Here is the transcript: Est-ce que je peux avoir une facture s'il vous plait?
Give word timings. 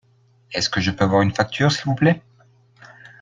Est-ce 0.51 0.71
que 0.71 0.81
je 0.81 0.89
peux 0.89 1.03
avoir 1.03 1.21
une 1.21 1.29
facture 1.31 1.71
s'il 1.71 1.85
vous 1.85 1.93
plait? 1.93 2.23